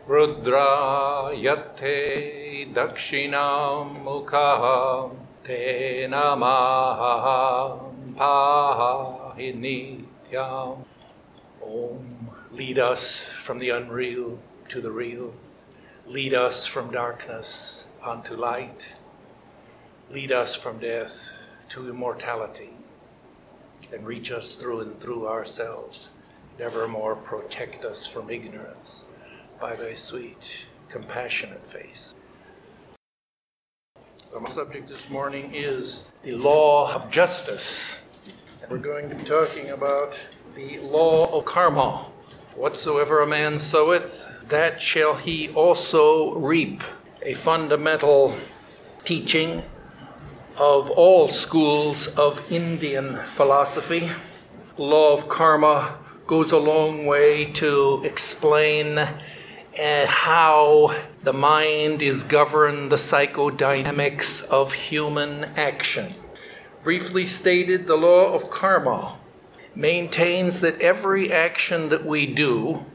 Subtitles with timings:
[0.08, 8.16] Rudra Yate Dakshinam Mukham Te Namaham
[9.36, 10.78] Pahinityam
[11.62, 15.34] Om Lead us from the unreal to the real.
[16.08, 18.94] Lead us from darkness unto light.
[20.10, 21.38] Lead us from death
[21.70, 22.70] to immortality.
[23.94, 26.12] And reach us through and through ourselves.
[26.58, 29.06] Nevermore protect us from ignorance
[29.60, 32.16] by thy sweet, compassionate face.
[34.34, 38.02] The subject this morning is the law of justice.
[38.70, 40.20] We're going to be talking about
[40.56, 42.08] the law of karma.
[42.56, 46.82] Whatsoever a man soweth, that shall he also reap.
[47.28, 48.38] A fundamental
[49.04, 49.62] teaching
[50.56, 54.10] of all schools of Indian philosophy.
[54.78, 62.94] Law of karma goes a long way to explain uh, how the mind is governed,
[62.94, 66.14] the psychodynamics of human action.
[66.82, 69.18] Briefly stated, the law of karma
[69.76, 72.86] maintains that every action that we do,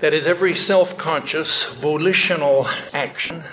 [0.00, 3.44] that is, every self conscious, volitional action,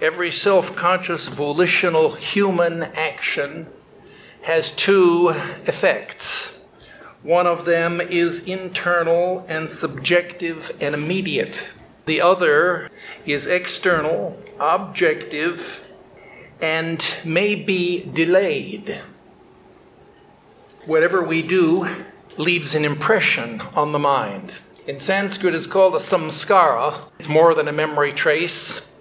[0.00, 3.66] every self conscious, volitional human action
[4.42, 5.30] has two
[5.66, 6.64] effects.
[7.22, 11.72] One of them is internal and subjective and immediate.
[12.04, 12.88] The other
[13.24, 15.84] is external, objective,
[16.60, 19.00] and may be delayed.
[20.84, 21.88] Whatever we do
[22.36, 24.52] leaves an impression on the mind.
[24.86, 27.08] In Sanskrit, it's called a samskara.
[27.18, 28.92] It's more than a memory trace.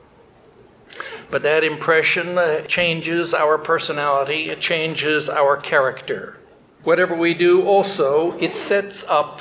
[1.30, 6.40] But that impression uh, changes our personality, it changes our character.
[6.84, 9.40] Whatever we do, also, it sets up,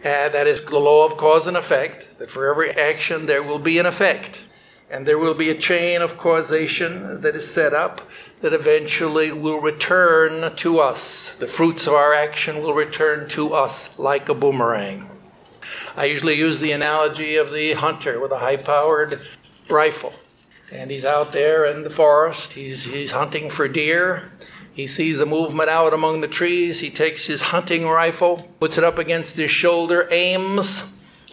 [0.00, 3.60] uh, that is the law of cause and effect, that for every action there will
[3.60, 4.42] be an effect.
[4.90, 8.00] And there will be a chain of causation that is set up
[8.40, 11.36] that eventually will return to us.
[11.36, 15.13] The fruits of our action will return to us like a boomerang.
[15.96, 19.20] I usually use the analogy of the hunter with a high powered
[19.68, 20.12] rifle.
[20.72, 24.32] And he's out there in the forest, he's, he's hunting for deer.
[24.72, 26.80] He sees a movement out among the trees.
[26.80, 30.82] He takes his hunting rifle, puts it up against his shoulder, aims,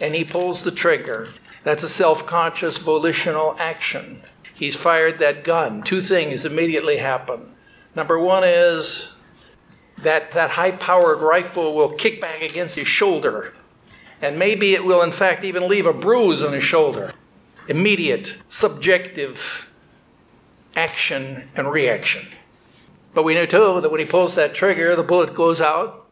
[0.00, 1.26] and he pulls the trigger.
[1.64, 4.22] That's a self conscious volitional action.
[4.54, 5.82] He's fired that gun.
[5.82, 7.52] Two things immediately happen.
[7.96, 9.10] Number one is
[9.98, 13.54] that that high powered rifle will kick back against his shoulder,
[14.22, 17.12] and maybe it will, in fact, even leave a bruise on his shoulder.
[17.66, 19.70] Immediate, subjective
[20.76, 22.26] action and reaction.
[23.14, 26.06] But we know too that when he pulls that trigger, the bullet goes out,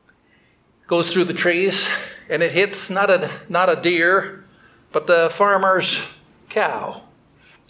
[0.88, 1.88] goes through the trees,
[2.28, 4.44] and it hits not a, not a deer,
[4.92, 6.02] but the farmer's
[6.48, 7.04] cow.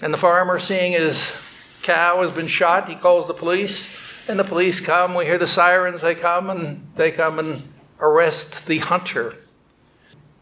[0.02, 1.36] And the farmer, seeing his
[1.82, 3.94] cow has been shot, he calls the police,
[4.26, 5.14] and the police come.
[5.14, 7.62] We hear the sirens, they come, and they come and
[8.00, 9.34] arrest the hunter.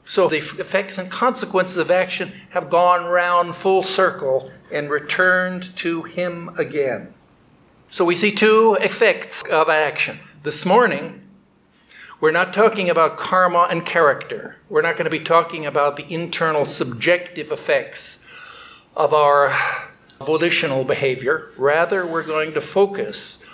[0.09, 6.05] So the effects and consequences of action have gone round full circle and returned to
[6.05, 7.13] him again.
[7.91, 10.19] So we see two effects of action.
[10.45, 11.21] This morning,
[12.23, 14.57] we're not talking about karma and character.
[14.71, 18.25] We're not going to be talking about the internal subjective effects
[18.97, 19.55] of our
[20.21, 21.51] volitional behavior.
[21.59, 23.45] Rather, we're going to focus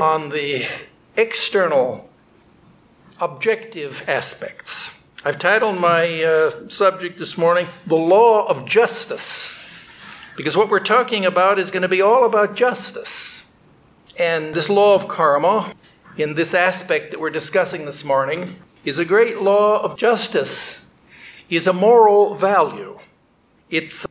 [0.00, 0.66] on the
[1.16, 2.10] external
[3.20, 5.01] objective aspects.
[5.24, 9.56] I've titled my uh, subject this morning, The Law of Justice,
[10.36, 13.46] because what we're talking about is going to be all about justice.
[14.18, 15.72] And this law of karma,
[16.16, 20.86] in this aspect that we're discussing this morning, is a great law of justice,
[21.48, 22.98] is a moral value.
[23.70, 24.04] Its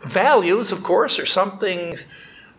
[0.00, 1.98] values, of course, are something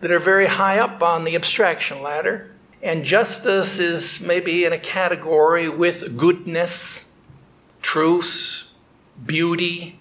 [0.01, 2.51] that are very high up on the abstraction ladder.
[2.83, 7.08] And justice is maybe in a category with goodness,
[7.81, 8.71] truth,
[9.25, 9.99] beauty.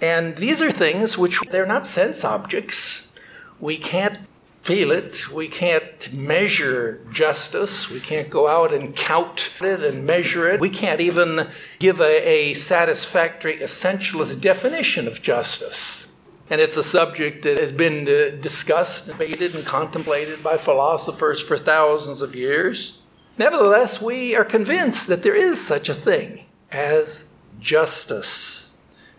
[0.00, 3.12] And these are things which they're not sense objects
[3.60, 4.18] We can't
[4.62, 5.30] feel it.
[5.30, 7.90] We can't measure justice.
[7.90, 10.60] We can't go out and count it and measure it.
[10.60, 16.08] We can't even give a, a satisfactory essentialist definition of justice.
[16.50, 21.56] And it's a subject that has been uh, discussed, debated, and contemplated by philosophers for
[21.56, 22.98] thousands of years.
[23.38, 27.28] Nevertheless, we are convinced that there is such a thing as
[27.60, 28.70] justice.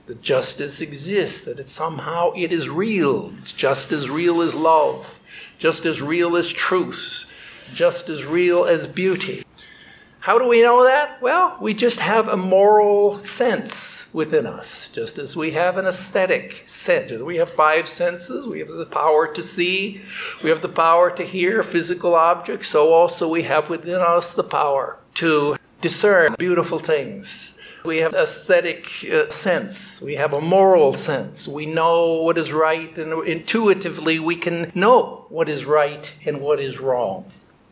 [0.08, 3.34] That justice exists, that it somehow it is real.
[3.38, 5.22] It's just as real as love
[5.62, 7.32] just as real as truth,
[7.72, 9.44] just as real as beauty.
[10.22, 11.22] How do we know that?
[11.22, 16.64] Well, we just have a moral sense within us, just as we have an aesthetic
[16.66, 17.12] sense.
[17.12, 18.48] We have five senses.
[18.48, 20.02] We have the power to see,
[20.44, 24.44] we have the power to hear physical objects, so also we have within us the
[24.44, 30.02] power to discern beautiful things, we have aesthetic uh, sense.
[30.02, 31.48] We have a moral sense.
[31.48, 36.60] We know what is right, and intuitively we can know what is right and what
[36.60, 37.26] is wrong.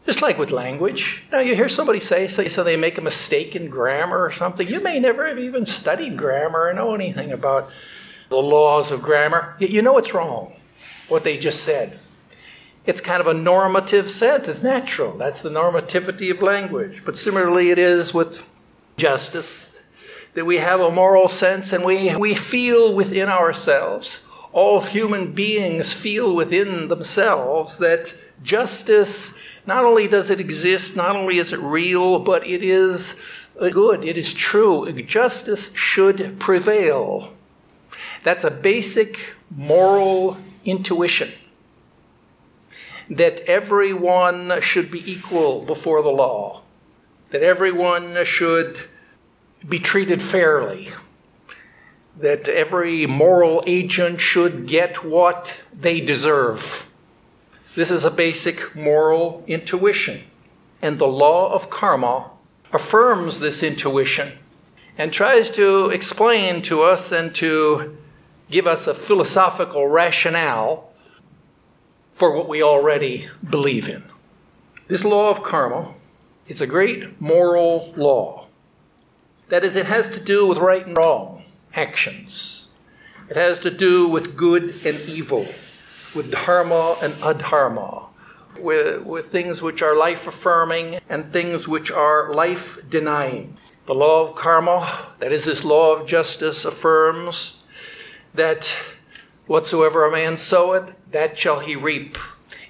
[0.06, 1.24] Just like with language.
[1.32, 4.68] Now, you hear somebody say, say, so they make a mistake in grammar or something.
[4.68, 7.70] You may never have even studied grammar or know anything about
[8.30, 9.56] the laws of grammar.
[9.60, 10.56] Yet you know it's wrong,
[11.10, 12.00] what they just said.
[12.89, 14.47] It's kind of a normative sense.
[14.47, 15.15] It's natural.
[15.15, 17.03] That's the normativity of language.
[17.06, 18.44] But similarly, it is with
[18.97, 19.83] justice
[20.33, 25.94] that we have a moral sense and we, we feel within ourselves, all human beings
[25.94, 29.38] feel within themselves that justice,
[29.68, 34.18] not only does it exist, not only is it real, but it is good, it
[34.18, 34.91] is true.
[35.03, 37.33] Justice should prevail.
[38.24, 41.30] That's a basic moral intuition
[43.10, 46.62] that everyone should be equal before the law,
[47.32, 48.80] that everyone should
[49.68, 50.90] be treated fairly,
[52.18, 56.92] that every moral agent should get what they deserve.
[57.76, 60.24] This is a basic moral intuition.
[60.82, 62.30] And the law of karma
[62.72, 64.34] affirms this intuition
[64.98, 67.98] and tries to explain to us and to
[68.50, 70.88] give us a philosophical rationale
[72.19, 74.04] for what we already believe in.
[74.89, 75.94] This law of karma
[76.50, 78.48] is a great moral law.
[79.48, 82.68] That is, it has to do with right and wrong actions.
[83.30, 85.48] It has to do with good and evil,
[86.13, 88.07] with dharma and adharma,
[88.60, 93.56] with, with things which are life affirming and things which are life denying.
[93.86, 97.63] The law of karma, that is, this law of justice, affirms
[98.33, 98.75] that
[99.48, 102.18] whatsoever a man soweth, that shall he reap.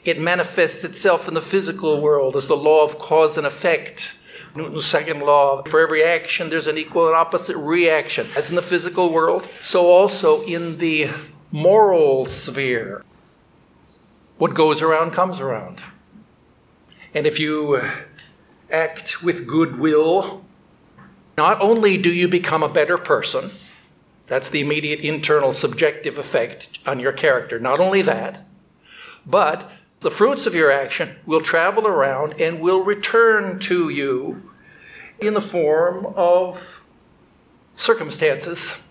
[0.06, 4.16] It manifests itself in the physical world as the law of cause and effect.
[4.56, 8.28] Newton's second law for every action, there's an equal and opposite reaction.
[8.36, 11.10] As in the physical world, so also in the
[11.52, 13.04] moral sphere.
[14.38, 15.82] What goes around comes around.
[17.14, 17.82] And if you
[18.72, 20.46] act with goodwill,
[21.38, 23.52] not only do you become a better person,
[24.30, 28.46] that's the immediate internal subjective effect on your character, not only that,
[29.26, 29.70] but
[30.02, 34.44] the fruits of your action will travel around and will return to you
[35.20, 36.84] in the form of
[37.76, 38.88] circumstances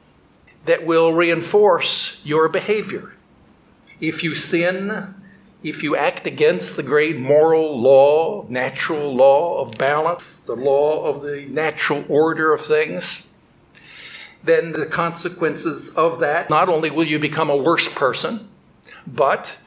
[0.64, 3.14] that will reinforce your behavior.
[4.00, 5.14] If you sin,
[5.62, 11.22] if you act against the great moral law, natural law of balance, the law of
[11.22, 13.27] the natural order of things,
[14.42, 18.48] then the consequences of that, not only will you become a worse person,
[19.06, 19.58] but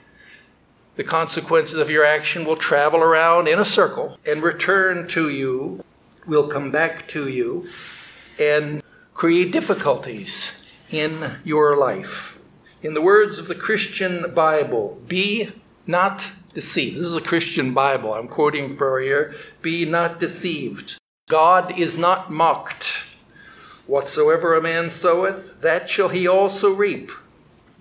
[0.96, 5.84] the consequences of your action will travel around in a circle and return to you,
[6.25, 7.68] will come back to you,
[8.40, 8.82] and
[9.13, 12.42] create difficulties in your life.
[12.82, 15.51] In the words of the Christian Bible, be
[15.86, 16.98] not deceived.
[16.98, 19.36] This is a Christian Bible I'm quoting for here.
[19.62, 20.98] Be not deceived.
[21.30, 23.00] God is not mocked.
[23.88, 27.12] Whatsoever a man soweth, that shall he also reap.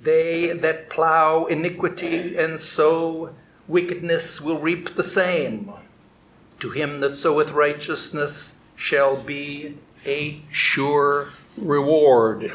[0.02, 3.34] They that plow iniquity and sow
[3.68, 5.72] wickedness will reap the same.
[6.60, 9.76] To him that soweth righteousness shall be
[10.06, 12.52] a sure reward.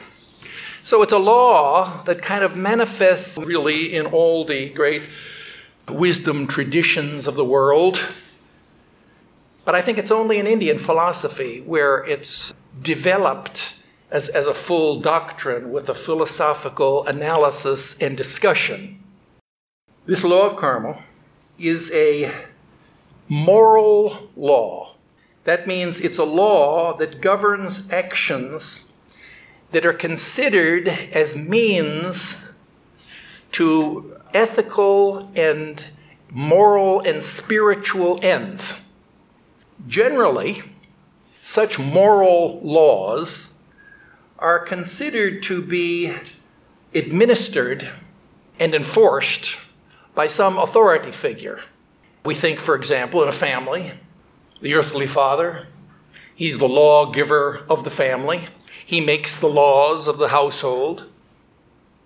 [0.82, 5.04] So it's a law that kind of manifests really in all the great
[5.88, 8.00] wisdom traditions of the world.
[9.64, 13.80] But I think it's only in Indian philosophy where it's developed
[14.12, 19.02] as, as a full doctrine with a philosophical analysis and discussion.
[20.06, 21.04] This law of karma
[21.58, 22.32] is a
[23.28, 24.96] moral law.
[25.46, 28.92] That means it's a law that governs actions
[29.72, 32.54] that are considered as means
[33.52, 35.86] to ethical and
[36.30, 38.88] moral and spiritual ends.
[39.88, 40.64] Generally,
[41.46, 43.60] such moral laws
[44.40, 46.12] are considered to be
[46.92, 47.88] administered
[48.60, 49.56] and enforced
[50.16, 51.60] by some authority figure.
[52.26, 53.92] We think, for example, in a family,
[54.60, 55.68] the earthly father,
[56.34, 58.48] he's the lawgiver of the family.
[58.84, 61.08] He makes the laws of the household,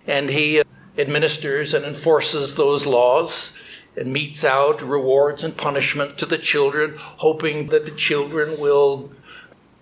[0.06, 0.62] and he
[0.98, 3.52] administers and enforces those laws
[3.96, 9.10] and metes out rewards and punishment to the children, hoping that the children will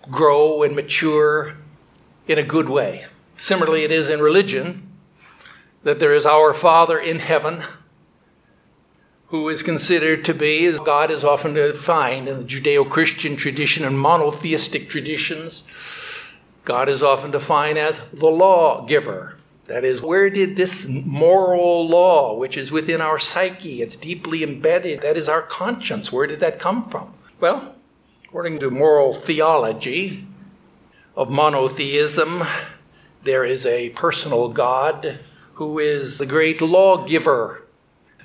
[0.09, 1.55] grow and mature
[2.27, 3.05] in a good way.
[3.37, 4.89] Similarly, it is in religion
[5.83, 7.63] that there is our Father in heaven
[9.27, 13.85] who is considered to be, as God is often defined in the Judeo Christian tradition
[13.85, 15.63] and monotheistic traditions,
[16.65, 19.37] God is often defined as the lawgiver.
[19.65, 25.01] That is, where did this moral law, which is within our psyche, it's deeply embedded,
[25.01, 27.13] that is our conscience, where did that come from?
[27.39, 27.75] Well,
[28.29, 30.23] according to moral theology
[31.15, 32.43] of monotheism,
[33.23, 35.17] there is a personal God
[35.53, 37.65] who is the great lawgiver.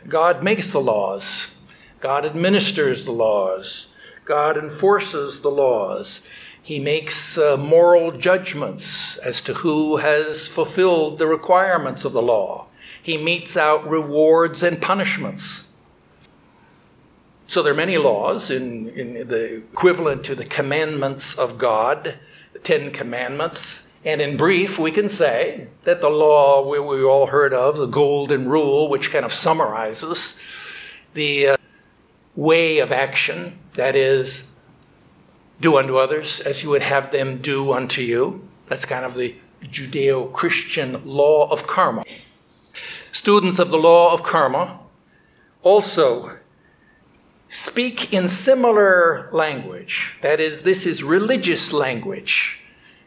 [0.07, 1.57] God makes the laws,
[2.01, 3.87] God administers the laws,
[4.27, 6.21] God enforces the laws.
[6.63, 12.67] He makes uh, moral judgments as to who has fulfilled the requirements of the law.
[13.03, 15.64] He metes out rewards and punishments.
[17.47, 22.15] So there are many laws in, in the equivalent to the commandments of God,
[22.53, 23.87] the Ten Commandments.
[24.05, 27.87] And in brief, we can say that the law we, we all heard of, the
[27.87, 30.41] Golden Rule, which kind of summarizes
[31.13, 31.57] the uh,
[32.35, 34.51] way of action, that is,
[35.61, 38.47] do unto others as you would have them do unto you.
[38.69, 42.05] That's kind of the Judeo Christian law of karma.
[43.13, 44.81] Students of the law of karma
[45.63, 46.39] also
[47.55, 50.17] speak in similar language.
[50.23, 52.59] That is, this is religious language.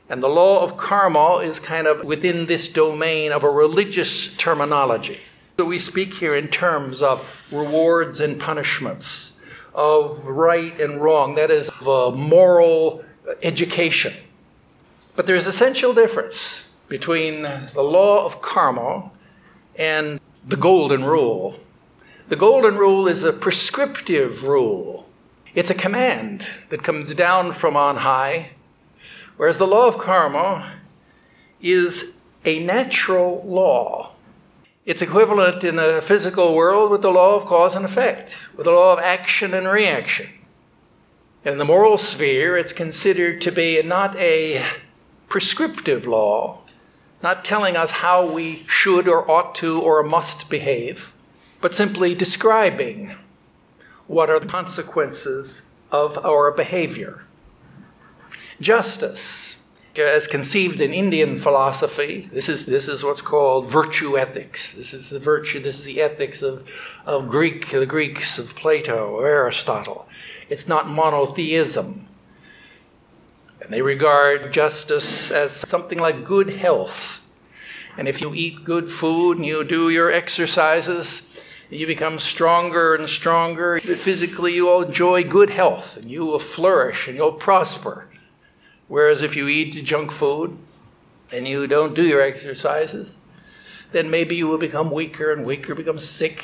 [0.09, 5.19] And the law of karma is kind of within this domain of a religious terminology.
[5.57, 9.37] So we speak here in terms of rewards and punishments
[9.75, 13.03] of right and wrong, that is, of a moral
[13.43, 14.13] education.
[15.17, 19.11] But there's essential difference between the law of karma
[19.75, 21.59] and the golden rule.
[22.29, 25.07] The golden rule is a prescriptive rule.
[25.55, 28.49] It's a command that comes down from on high,
[29.37, 30.73] whereas the law of karma
[31.61, 34.11] is a natural law.
[34.85, 38.71] It's equivalent in the physical world with the law of cause and effect, with the
[38.71, 40.27] law of action and reaction.
[41.45, 44.65] In the moral sphere, it's considered to be not a
[45.29, 46.59] prescriptive law,
[47.23, 51.13] not telling us how we should or ought to or must behave,
[51.61, 53.15] but simply describing
[54.07, 57.23] what are the consequences of our behavior.
[58.59, 59.57] Justice
[60.05, 64.73] as conceived in Indian philosophy, this is, this is what's called virtue ethics.
[64.73, 66.67] This is the virtue, this is the ethics of,
[67.05, 70.07] of Greek, the Greeks of Plato or Aristotle.
[70.49, 72.07] It's not monotheism.
[73.61, 77.29] And they regard justice as something like good health.
[77.97, 81.26] And if you eat good food and you do your exercises,
[81.69, 83.79] you become stronger and stronger.
[83.79, 88.07] Physically, you will enjoy good health and you will flourish and you'll prosper.
[88.87, 90.57] Whereas if you eat junk food
[91.31, 93.17] and you don't do your exercises,
[93.91, 96.43] then maybe you will become weaker and weaker, become sick.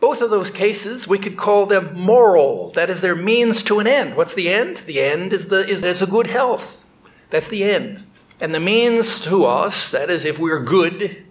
[0.00, 2.70] Both of those cases, we could call them moral.
[2.70, 4.16] That is their means to an end.
[4.16, 4.78] What's the end?
[4.78, 6.94] The end is, the, is, is a good health.
[7.30, 8.04] That's the end.
[8.40, 11.26] And the means to us, that is, if we're good,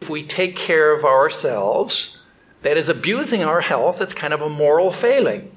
[0.00, 2.18] if we take care of ourselves,
[2.62, 5.50] that is abusing our health, it's kind of a moral failing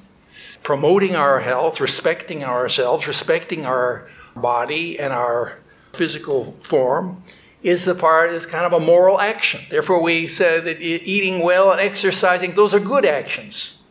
[0.64, 5.60] promoting our health, respecting ourselves, respecting our body and our
[5.92, 7.22] physical form
[7.62, 9.62] is the part is kind of a moral action.
[9.70, 13.83] Therefore, we say that eating well and exercising those are good actions.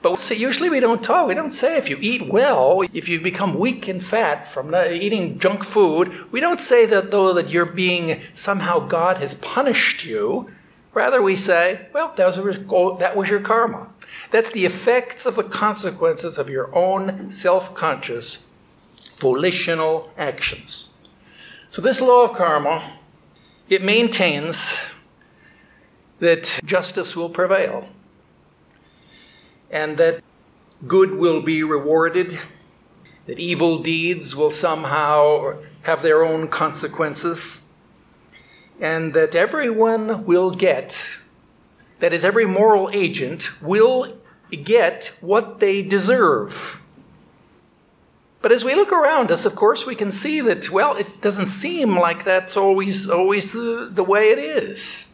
[0.00, 1.26] But usually we don't talk.
[1.26, 5.38] We don't say if you eat well, if you become weak and fat from eating
[5.38, 10.50] junk food, we don't say that though that you're being somehow God has punished you.
[10.94, 13.88] Rather, we say, well, that was, oh, that was your karma.
[14.30, 18.44] That's the effects of the consequences of your own self conscious,
[19.18, 20.90] volitional actions.
[21.70, 22.82] So, this law of karma,
[23.68, 24.76] it maintains
[26.20, 27.88] that justice will prevail
[29.70, 30.22] and that
[30.86, 32.38] good will be rewarded,
[33.26, 37.64] that evil deeds will somehow have their own consequences.
[38.80, 41.18] and that everyone will get,
[41.98, 44.16] that is, every moral agent will
[44.64, 46.84] get what they deserve.
[48.40, 51.46] But as we look around us, of course, we can see that, well, it doesn't
[51.46, 55.07] seem like that's always, always the, the way it is.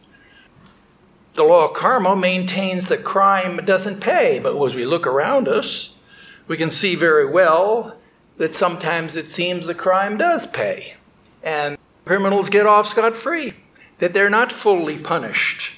[1.35, 5.93] The law of karma maintains that crime doesn't pay, but as we look around us,
[6.47, 7.97] we can see very well
[8.37, 10.95] that sometimes it seems the crime does pay.
[11.43, 13.53] And criminals get off scot free,
[13.97, 15.75] that they're not fully punished.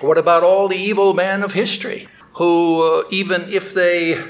[0.00, 4.20] What about all the evil men of history who, uh, even if they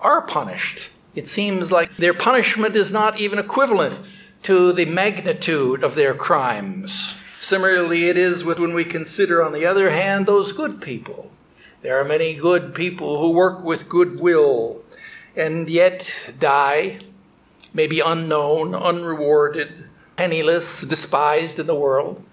[0.00, 3.98] are punished, it seems like their punishment is not even equivalent
[4.44, 7.14] to the magnitude of their crimes.
[7.44, 11.30] Similarly, it is with when we consider, on the other hand, those good people.
[11.82, 14.80] There are many good people who work with goodwill
[15.36, 17.00] and yet die,
[17.74, 22.24] maybe unknown, unrewarded, penniless, despised in the world.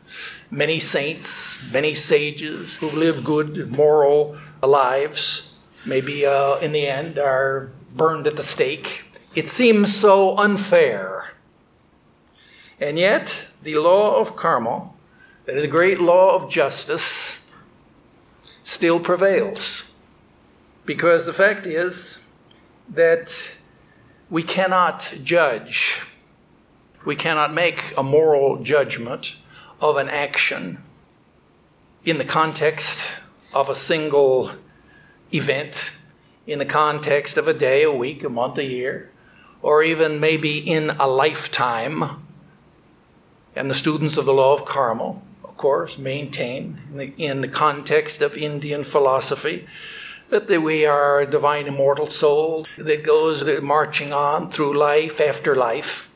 [0.50, 5.54] Many saints, many sages who live good, moral lives,
[5.86, 9.04] maybe uh, in the end are burned at the stake.
[9.36, 11.34] It seems so unfair.
[12.80, 14.94] And yet, the law of karma,
[15.46, 17.50] the great law of justice,
[18.64, 19.94] still prevails.
[20.86, 22.24] Because the fact is
[22.90, 23.56] that
[24.30, 26.02] we cannot judge,
[27.06, 29.36] we cannot make a moral judgment
[29.80, 30.84] of an action
[32.06, 33.16] in the context
[33.54, 34.52] of a single
[35.34, 35.92] event
[36.48, 39.12] in the context of a day, a week, a month, a year,
[39.62, 42.26] or even maybe in a lifetime.
[43.56, 45.22] And the students of the law of of
[45.62, 49.68] course, maintain in the, in the context of Indian philosophy
[50.30, 56.12] that we are a divine immortal soul that goes marching on through life after life.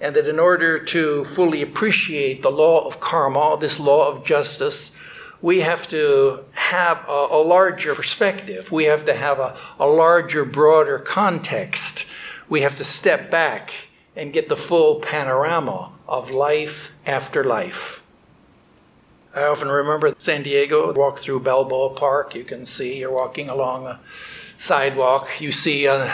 [0.00, 4.90] And that in order to fully appreciate the law of karma, this law of justice,
[5.40, 8.72] we have to have a, a larger perspective.
[8.72, 12.06] We have to have a, a larger, broader context.
[12.48, 18.03] We have to step back and get the full panorama of life after life.
[19.34, 23.88] I often remember San Diego, walk through Balboa Park, you can see you're walking along
[23.88, 23.98] a
[24.56, 26.08] sidewalk, you see uh,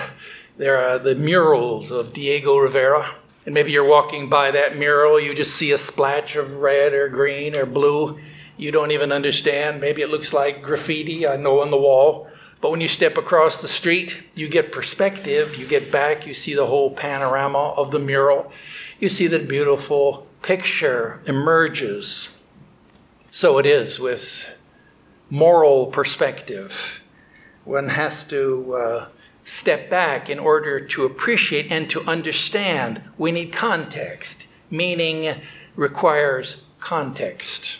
[0.56, 3.10] there are the murals of Diego Rivera.
[3.44, 7.10] And maybe you're walking by that mural, you just see a splash of red or
[7.10, 8.18] green or blue,
[8.56, 9.82] you don't even understand.
[9.82, 12.26] Maybe it looks like graffiti, I know, on the wall.
[12.62, 16.54] But when you step across the street, you get perspective, you get back, you see
[16.54, 18.50] the whole panorama of the mural,
[18.98, 22.30] you see the beautiful picture emerges.
[23.30, 24.56] So it is with
[25.28, 27.02] moral perspective.
[27.64, 29.08] One has to uh,
[29.44, 33.02] step back in order to appreciate and to understand.
[33.16, 34.48] We need context.
[34.70, 35.40] Meaning
[35.76, 37.78] requires context.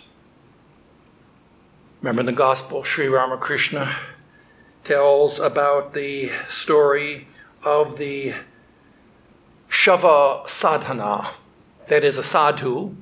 [2.01, 3.95] Remember in the gospel, Sri Ramakrishna
[4.85, 7.27] tells about the story
[7.63, 8.35] of the
[9.69, 11.31] Shaiva sadhana,
[11.87, 12.97] that is, a sadhu.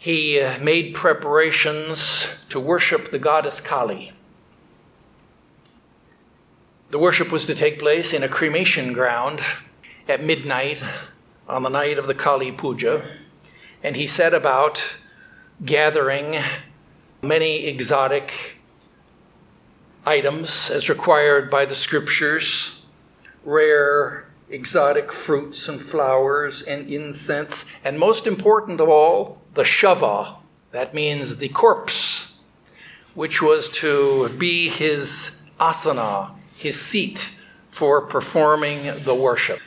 [0.00, 4.12] He uh, made preparations to worship the goddess Kali.
[6.90, 9.40] The worship was to take place in a cremation ground
[10.08, 10.84] at midnight
[11.48, 13.04] on the night of the Kali Puja,
[13.82, 14.98] and he set about
[15.64, 16.36] gathering
[17.20, 18.58] many exotic
[20.06, 22.82] items as required by the scriptures,
[23.44, 30.36] rare exotic fruits and flowers and incense, and most important of all, the shava,
[30.70, 32.36] that means the corpse,
[33.14, 37.32] which was to be his asana, his seat
[37.68, 39.58] for performing the worship.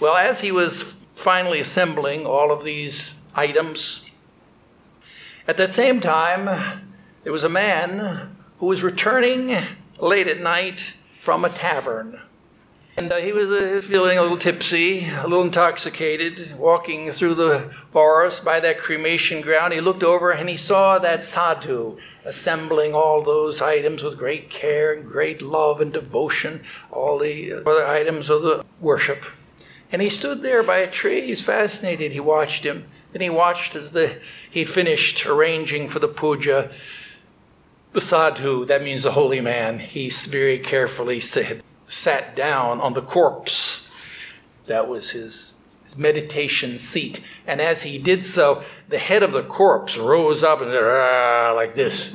[0.00, 4.06] Well, as he was finally assembling all of these items,
[5.46, 6.46] at that same time,
[7.22, 9.58] there was a man who was returning
[9.98, 12.18] late at night from a tavern.
[12.96, 17.72] And uh, he was uh, feeling a little tipsy, a little intoxicated, walking through the
[17.92, 19.72] forest by that cremation ground.
[19.72, 24.92] He looked over and he saw that sadhu assembling all those items with great care
[24.92, 29.24] and great love and devotion, all the other items of the worship.
[29.92, 31.22] And he stood there by a tree.
[31.22, 32.12] He's fascinated.
[32.12, 32.86] He watched him.
[33.12, 36.70] Then he watched as the, he finished arranging for the puja.
[37.92, 43.02] The sadhu, that means the holy man, he very carefully said, sat down on the
[43.02, 43.88] corpse.
[44.66, 45.54] That was his,
[45.96, 47.20] meditation seat.
[47.46, 51.74] And as he did so, the head of the corpse rose up and ah, like
[51.74, 52.14] this.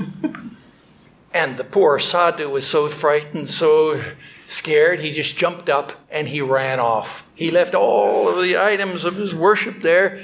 [1.34, 4.02] and the poor sadhu was so frightened, so
[4.48, 7.30] scared, he just jumped up and he ran off.
[7.36, 10.24] He left all of the items of his worship there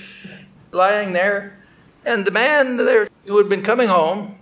[0.72, 1.58] lying there.
[2.06, 4.40] And the man there who had been coming home,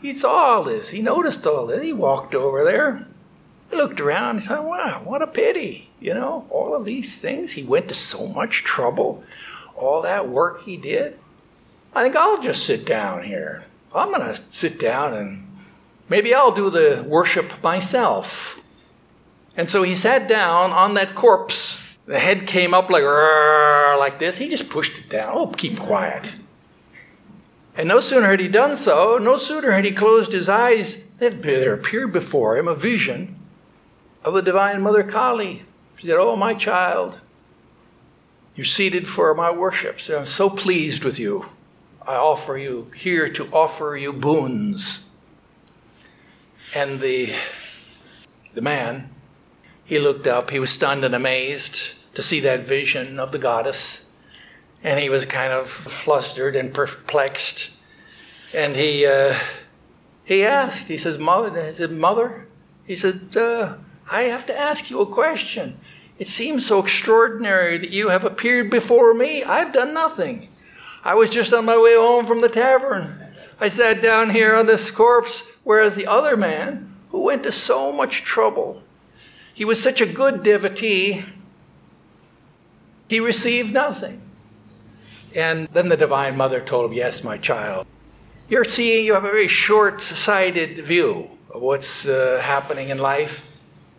[0.00, 0.90] he saw all this.
[0.90, 1.82] He noticed all this.
[1.82, 3.06] He walked over there,
[3.70, 5.90] he looked around, he said, Wow, what a pity.
[6.00, 7.52] You know, all of these things.
[7.52, 9.24] He went to so much trouble,
[9.76, 11.18] all that work he did.
[11.94, 13.64] I think I'll just sit down here.
[13.94, 15.58] I'm going to sit down and
[16.08, 18.62] maybe I'll do the worship myself.
[19.56, 21.82] And so he sat down on that corpse.
[22.06, 24.38] The head came up like, like this.
[24.38, 25.32] He just pushed it down.
[25.34, 26.36] Oh, keep quiet.
[27.76, 31.42] And no sooner had he done so, no sooner had he closed his eyes, that
[31.42, 33.37] there appeared before him a vision
[34.28, 35.62] of the Divine Mother Kali.
[35.96, 37.20] She said, Oh, my child,
[38.54, 40.00] you're seated for my worship.
[40.00, 41.48] So I'm so pleased with you.
[42.06, 45.08] I offer you here to offer you boons.
[46.74, 47.32] And the,
[48.52, 49.08] the man,
[49.84, 54.04] he looked up, he was stunned and amazed to see that vision of the goddess.
[54.84, 57.70] And he was kind of flustered and perplexed.
[58.54, 59.38] And he, uh,
[60.24, 62.46] he asked, he says, Mother, he said, Mother,
[62.86, 63.76] he said, uh,
[64.10, 65.78] I have to ask you a question.
[66.18, 69.44] It seems so extraordinary that you have appeared before me.
[69.44, 70.48] I've done nothing.
[71.04, 73.24] I was just on my way home from the tavern.
[73.60, 77.92] I sat down here on this corpse, whereas the other man, who went to so
[77.92, 78.82] much trouble,
[79.54, 81.24] he was such a good devotee,
[83.08, 84.22] he received nothing.
[85.34, 87.86] And then the Divine Mother told him, Yes, my child,
[88.48, 93.47] you're seeing, you have a very short sighted view of what's uh, happening in life.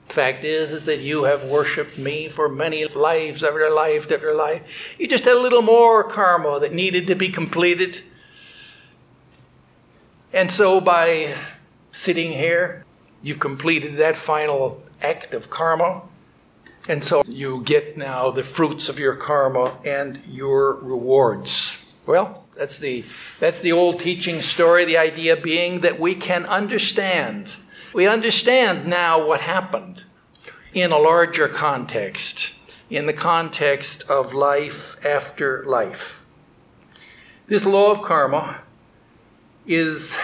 [0.09, 4.63] Fact is, is that you have worshipped me for many lives after life after life.
[4.97, 8.01] You just had a little more karma that needed to be completed.
[10.33, 11.35] And so by
[11.91, 12.85] sitting here,
[13.21, 16.01] you've completed that final act of karma.
[16.87, 21.85] And so you get now the fruits of your karma and your rewards.
[22.07, 23.05] Well, that's the,
[23.39, 27.57] that's the old teaching story, the idea being that we can understand
[27.93, 30.03] we understand now what happened
[30.73, 32.53] in a larger context,
[32.89, 36.25] in the context of life after life.
[37.47, 38.61] This law of karma
[39.65, 40.17] is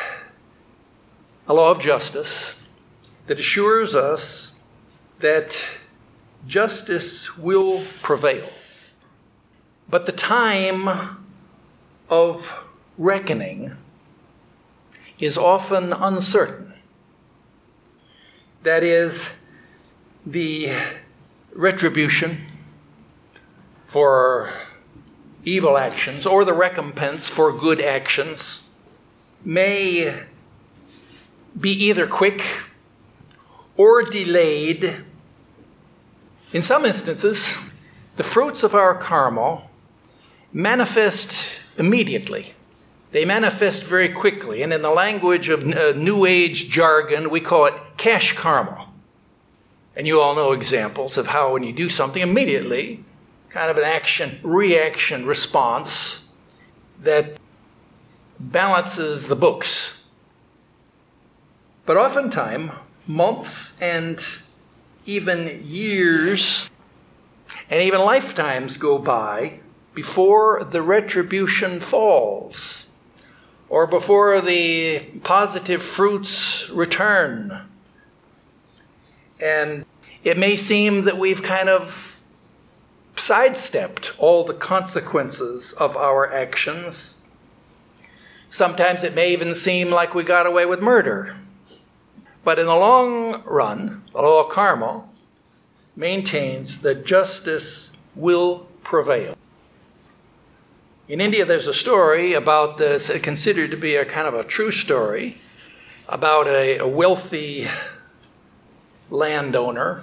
[1.48, 2.68] a law of justice
[3.28, 4.60] that assures us
[5.20, 5.60] that
[6.48, 8.48] justice will prevail.
[9.90, 11.18] But the time
[12.10, 12.60] of
[12.98, 13.78] reckoning
[15.20, 16.65] is often uncertain.
[18.66, 19.30] That is,
[20.26, 20.72] the
[21.54, 22.40] retribution
[23.86, 24.52] for
[25.44, 28.68] evil actions or the recompense for good actions
[29.44, 30.20] may
[31.62, 32.44] be either quick
[33.78, 35.04] or delayed.
[36.52, 37.56] In some instances,
[38.16, 39.62] the fruits of our karma
[40.52, 42.55] manifest immediately.
[43.16, 47.66] They manifest very quickly, and in the language of uh, New Age jargon, we call
[47.66, 48.90] it cash karma.
[49.96, 53.06] And you all know examples of how when you do something immediately,
[53.48, 56.28] kind of an action, reaction, response
[57.02, 57.40] that
[58.38, 60.04] balances the books.
[61.86, 62.74] But oftentimes,
[63.08, 64.28] months and
[65.06, 66.70] even years
[67.70, 69.62] and even lifetimes go by
[69.94, 72.85] before the retribution falls
[73.76, 77.60] or before the positive fruits return.
[79.38, 79.84] And
[80.24, 82.22] it may seem that we've kind of
[83.18, 87.22] sidestepped all the consequences of our actions.
[88.48, 91.36] Sometimes it may even seem like we got away with murder.
[92.46, 95.04] But in the long run, the law of karma
[95.98, 99.36] maintains that justice will prevail.
[101.08, 104.72] In India, there's a story about this, considered to be a kind of a true
[104.72, 105.38] story,
[106.10, 107.68] about a, a wealthy
[109.12, 110.02] landowner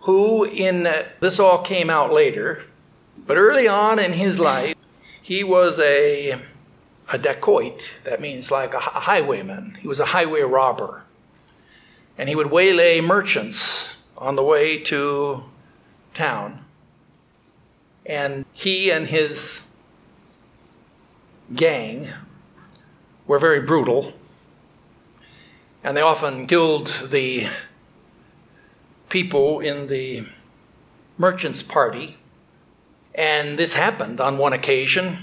[0.00, 2.64] who, in uh, this all came out later,
[3.26, 4.74] but early on in his life,
[5.22, 6.32] he was a,
[7.10, 7.94] a dacoit.
[8.04, 9.78] That means like a highwayman.
[9.80, 11.04] He was a highway robber.
[12.18, 15.44] And he would waylay merchants on the way to
[16.12, 16.62] town.
[18.04, 19.63] And he and his
[21.52, 22.08] gang
[23.26, 24.12] were very brutal.
[25.82, 27.48] And they often killed the
[29.08, 30.24] people in the
[31.18, 32.16] merchant's party.
[33.14, 35.18] And this happened on one occasion.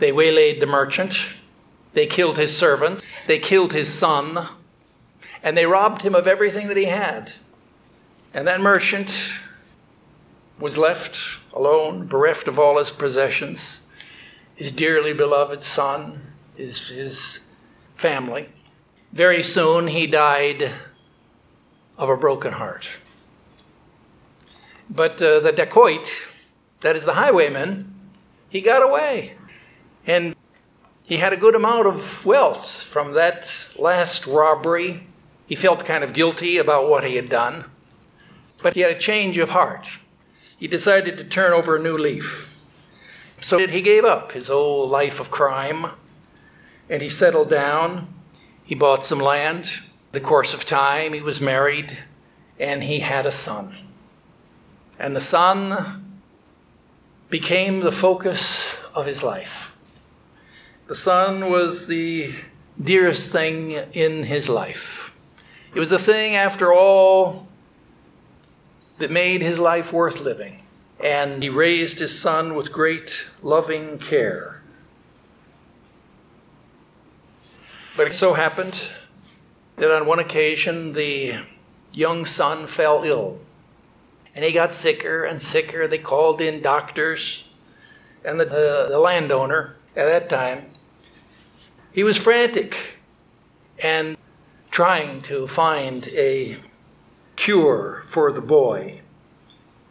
[0.00, 1.28] They waylaid the merchant,
[1.92, 4.46] they killed his servants, they killed his son,
[5.42, 7.32] and they robbed him of everything that he had.
[8.32, 9.40] And that merchant
[10.58, 13.82] was left alone, bereft of all his possessions.
[14.60, 16.20] His dearly beloved son,
[16.54, 17.40] his, his
[17.96, 18.46] family.
[19.10, 20.70] Very soon he died
[21.96, 22.86] of a broken heart.
[24.90, 26.26] But uh, the dacoit,
[26.82, 27.90] that is the highwayman,
[28.50, 29.32] he got away.
[30.06, 30.36] And
[31.06, 35.06] he had a good amount of wealth from that last robbery.
[35.46, 37.64] He felt kind of guilty about what he had done,
[38.62, 39.88] but he had a change of heart.
[40.58, 42.49] He decided to turn over a new leaf.
[43.40, 45.86] So he gave up his old life of crime
[46.88, 48.08] and he settled down.
[48.64, 49.80] He bought some land.
[50.12, 51.98] The course of time, he was married
[52.58, 53.76] and he had a son.
[54.98, 56.20] And the son
[57.30, 59.74] became the focus of his life.
[60.88, 62.34] The son was the
[62.82, 65.16] dearest thing in his life.
[65.74, 67.46] It was the thing, after all,
[68.98, 70.62] that made his life worth living.
[71.02, 74.62] And he raised his son with great loving care.
[77.96, 78.90] But it so happened
[79.76, 81.40] that on one occasion the
[81.92, 83.40] young son fell ill.
[84.34, 85.88] And he got sicker and sicker.
[85.88, 87.44] They called in doctors.
[88.24, 90.66] And the, uh, the landowner at that time
[91.92, 92.76] he was frantic
[93.78, 94.16] and
[94.70, 96.56] trying to find a
[97.36, 99.00] cure for the boy.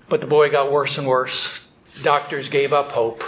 [0.09, 1.61] But the boy got worse and worse.
[2.01, 3.23] Doctors gave up hope.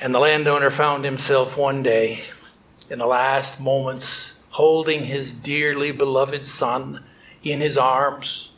[0.00, 2.24] And the landowner found himself one day,
[2.90, 7.04] in the last moments, holding his dearly beloved son
[7.44, 8.50] in his arms.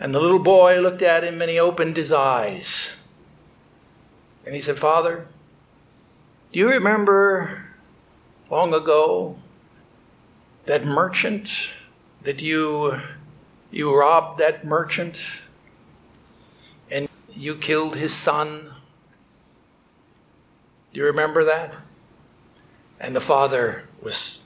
[0.00, 2.96] And the little boy looked at him and he opened his eyes.
[4.46, 5.26] And he said, Father,
[6.52, 7.66] do you remember
[8.50, 9.36] long ago
[10.64, 11.70] that merchant
[12.22, 13.00] that you
[13.70, 15.20] you robbed that merchant
[17.36, 18.72] you killed his son?
[20.92, 21.74] Do you remember that?
[22.98, 24.42] And the father was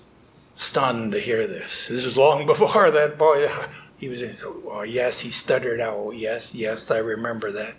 [0.57, 1.89] stunned to hear this.
[1.89, 3.47] This was long before that boy.
[3.47, 7.75] Uh, he was, oh, yes, he stuttered out, oh, yes, yes, I remember that.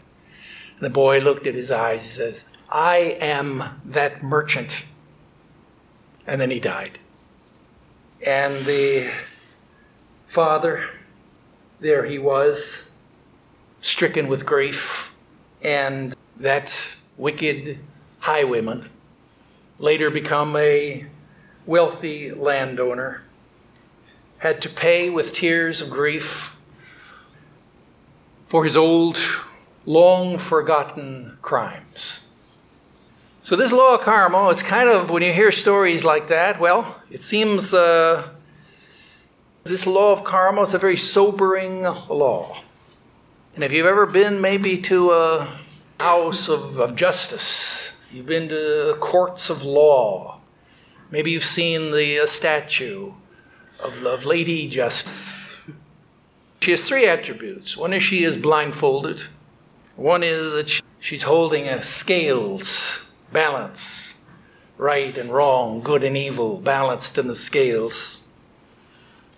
[0.75, 2.03] And the boy looked at his eyes.
[2.03, 4.85] He says, I am that merchant.
[6.27, 6.99] And then he died.
[8.25, 9.09] And the
[10.27, 10.89] father,
[11.79, 12.90] there he was,
[13.81, 15.15] stricken with grief.
[15.61, 17.79] And that wicked
[18.19, 18.89] highwayman
[19.77, 21.05] later become a
[21.65, 23.23] wealthy landowner,
[24.39, 26.57] had to pay with tears of grief
[28.47, 29.17] for his old,
[29.85, 32.21] long forgotten crimes.
[33.43, 37.01] So, this law of karma, it's kind of, when you hear stories like that, well,
[37.09, 38.29] it seems uh,
[39.63, 42.57] this law of karma is a very sobering law.
[43.53, 45.57] And if you've ever been maybe to a
[45.99, 50.39] house of, of justice, you've been to courts of law,
[51.09, 53.11] maybe you've seen the uh, statue
[53.77, 55.59] of, of Lady Justice.
[56.61, 57.75] She has three attributes.
[57.75, 59.23] One is she is blindfolded,
[59.97, 64.19] one is that she's holding a scales balance,
[64.77, 68.20] right and wrong, good and evil, balanced in the scales.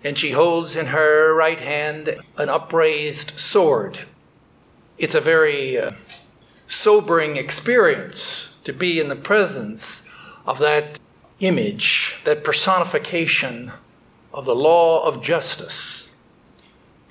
[0.04, 4.00] And she holds in her right hand an upraised sword.
[4.98, 5.92] It's a very uh,
[6.66, 10.08] sobering experience to be in the presence
[10.46, 11.00] of that
[11.40, 13.72] image, that personification
[14.32, 16.10] of the law of justice.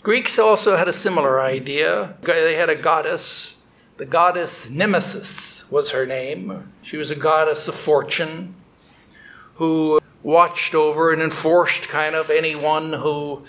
[0.04, 2.16] Greeks also had a similar idea.
[2.22, 3.58] They had a goddess,
[3.98, 6.72] the goddess Nemesis was her name.
[6.82, 8.56] She was a goddess of fortune
[9.56, 13.44] who watched over and enforced kind of anyone who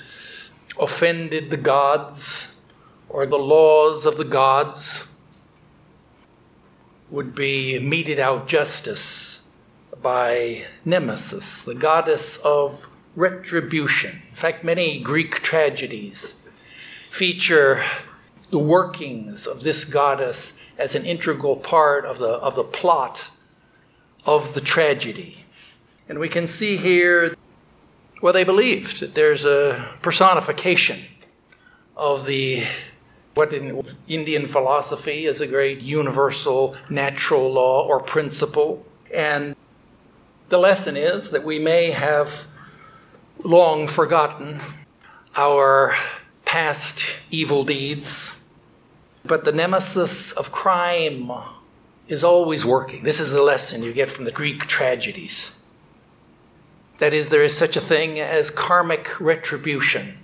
[0.79, 2.57] offended the gods
[3.09, 5.15] or the laws of the gods
[7.11, 9.45] would be meted out justice
[10.03, 14.23] by Nemesis, the goddess of retribution.
[14.31, 16.43] In fact, many Greek tragedies
[17.09, 17.85] feature
[18.51, 23.31] the workings of this goddess as an integral part of the, of the plot
[24.27, 25.44] of the tragedy.
[26.09, 27.35] And we can see here,
[28.21, 31.01] well, they believed that there's a personification
[31.97, 32.65] of the
[33.35, 38.87] what in Indian philosophy is a great universal natural law or principle.
[39.13, 39.57] And
[40.49, 42.47] the lesson is that we may have
[43.43, 44.61] long forgotten
[45.37, 45.95] our
[46.45, 48.45] past evil deeds
[49.25, 51.33] but the nemesis of crime
[52.09, 53.03] is always working.
[53.05, 55.54] This is the lesson you get from the Greek tragedies.
[56.99, 60.19] That is, there is such a thing as karmic retribution.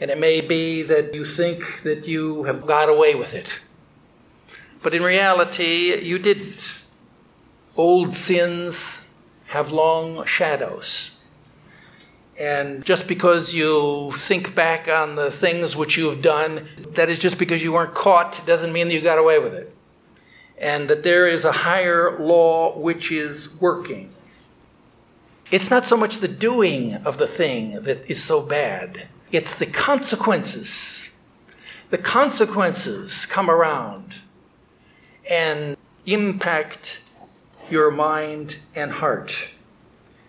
[0.00, 3.60] And it may be that you think that you have got away with it.
[4.82, 6.74] But in reality, you didn't.
[7.76, 9.08] old sins
[9.46, 11.12] have long shadows.
[12.38, 17.18] And just because you think back on the things which you have done, that is
[17.18, 19.74] just because you weren't caught, doesn't mean that you got away with it.
[20.56, 24.12] And that there is a higher law which is working.
[25.50, 29.64] It's not so much the doing of the thing that is so bad, it's the
[29.64, 31.08] consequences.
[31.88, 34.16] The consequences come around
[35.30, 37.00] and impact
[37.70, 39.48] your mind and heart.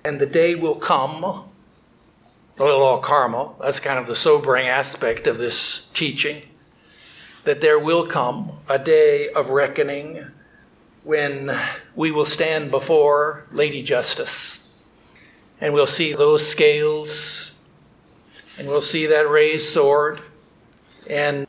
[0.06, 1.50] And the day will come
[2.56, 6.44] the little of karma, that's kind of the sobering aspect of this teaching,
[7.44, 10.28] that there will come a day of reckoning
[11.04, 11.58] when
[11.96, 14.59] we will stand before Lady Justice
[15.62, 17.54] and we'll see those scales
[18.58, 20.22] and we'll see that raised sword.
[21.10, 21.48] And,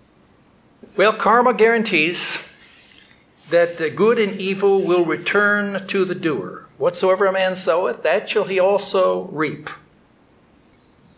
[0.96, 2.38] well, karma guarantees
[3.50, 6.66] that good and evil will return to the doer.
[6.78, 9.68] Whatsoever a man soweth, that shall he also reap.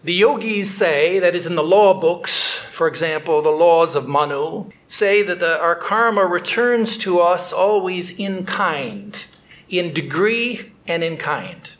[0.03, 4.71] The yogis say, that is in the law books, for example, the laws of Manu,
[4.89, 9.25] say that the, our karma returns to us always in kind,
[9.69, 11.71] in degree and in kind.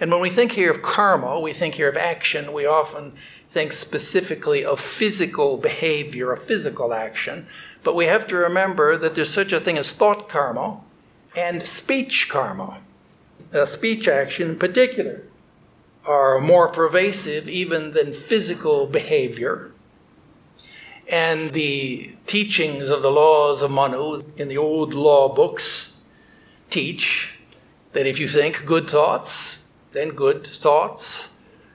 [0.00, 3.12] And when we think here of karma, we think here of action, we often
[3.50, 7.46] think specifically of physical behavior, of physical action.
[7.82, 10.80] But we have to remember that there's such a thing as thought karma
[11.34, 12.80] and speech karma,
[13.52, 15.22] a speech action in particular
[16.04, 19.70] are more pervasive even than physical behavior.
[21.06, 25.98] And the teachings of the laws of Manu in the old law books
[26.70, 27.38] teach
[27.92, 29.57] that if you think good thoughts,
[29.92, 31.32] then good thoughts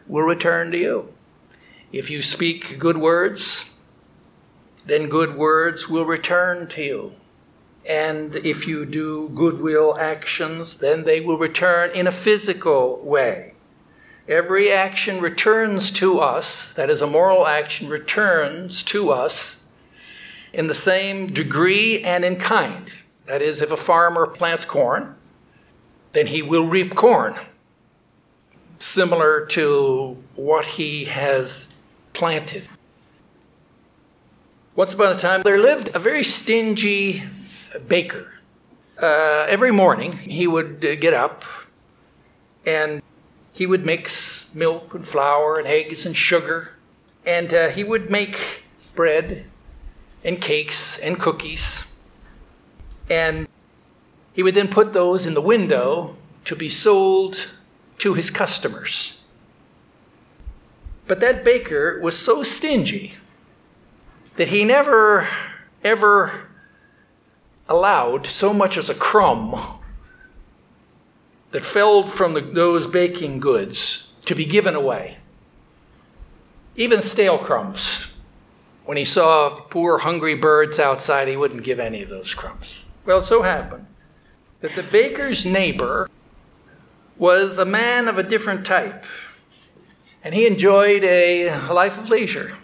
[0.08, 1.14] will return to you.
[1.92, 3.70] If you speak good words,
[4.86, 7.14] then good words will return to you.
[7.86, 13.54] And if you do goodwill actions, then they will return in a physical way.
[14.28, 19.66] Every action returns to us, that is, a moral action returns to us
[20.54, 22.94] in the same degree and in kind.
[23.26, 25.16] That is, if a farmer plants corn,
[26.14, 27.36] then he will reap corn,
[28.84, 31.70] similar to what he has
[32.12, 32.68] planted.
[34.76, 37.24] Once upon a time, there lived a very stingy
[37.88, 38.30] baker.
[39.02, 41.46] Uh, every morning, he would uh, get up
[42.66, 43.02] and
[43.54, 46.72] he would mix milk and flour and eggs and sugar,
[47.26, 48.64] and uh, he would make
[48.96, 49.46] bread
[50.24, 51.86] and cakes and cookies.
[53.10, 53.48] And
[54.34, 56.16] he would then put those in the window
[56.46, 57.50] to be sold
[58.04, 59.18] to his customers.
[61.08, 63.14] But that baker was so stingy
[64.36, 65.30] that he never,
[65.86, 66.50] ever
[67.70, 69.56] allowed so much as a crumb
[71.52, 75.16] that fell from the, those baking goods to be given away.
[76.76, 78.10] Even stale crumbs.
[78.84, 82.84] When he saw poor hungry birds outside, he wouldn't give any of those crumbs.
[83.06, 83.88] Well, it so happened
[84.60, 86.10] that the baker's neighbor
[87.18, 89.06] was a man of a different type,
[90.24, 92.58] and he enjoyed a life of leisure.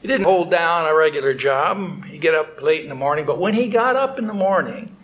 [0.00, 2.04] He didn't hold down a regular job.
[2.06, 4.96] He'd get up late in the morning, but when he got up in the morning,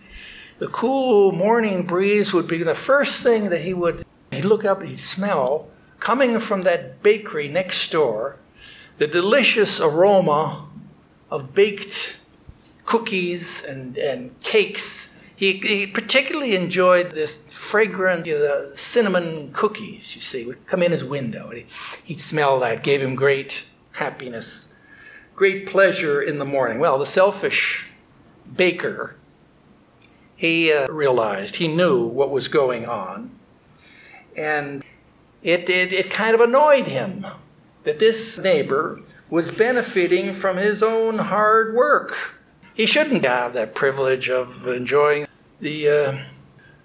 [0.59, 4.83] the cool morning breeze would be the first thing that he would he'd look up
[4.83, 5.69] he'd smell
[6.01, 8.37] coming from that bakery next door
[8.99, 10.67] the delicious aroma
[11.31, 12.17] of baked
[12.85, 20.21] cookies and, and cakes he, he particularly enjoyed this fragrant you know, cinnamon cookies you
[20.21, 21.65] see would come in his window he,
[22.05, 24.75] he'd smell that gave him great happiness
[25.37, 27.91] great pleasure in the morning well the selfish
[28.57, 29.19] baker
[30.39, 33.33] he uh, realized, he knew what was going on.
[34.37, 34.85] And
[35.43, 37.27] it, it, it kind of annoyed him
[37.83, 42.37] that this neighbor was benefiting from his own hard work.
[42.73, 45.27] He shouldn't have that privilege of enjoying
[45.61, 46.19] the uh,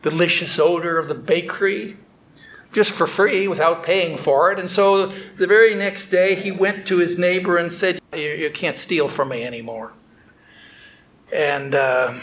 [0.01, 1.97] delicious odor of the bakery
[2.71, 4.59] just for free without paying for it.
[4.59, 5.07] And so
[5.37, 9.07] the very next day, he went to his neighbor and said, You, you can't steal
[9.07, 9.93] from me anymore.
[11.31, 12.19] And uh,